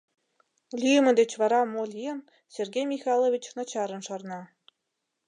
[0.79, 2.19] Лӱйымӧ деч вара мо лийын,
[2.55, 4.41] Сергей Михайлович начарын шарна.